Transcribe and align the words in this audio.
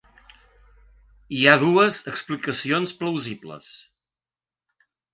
Hi 1.37 1.43
ha 1.51 1.59
dues 1.65 2.01
explicacions 2.13 2.97
plausibles. 3.05 3.71